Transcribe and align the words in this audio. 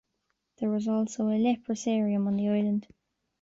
There 0.57 0.71
was 0.71 0.87
also 0.87 1.27
a 1.27 1.37
leprosarium 1.39 2.25
on 2.25 2.35
the 2.37 2.49
island. 2.49 2.87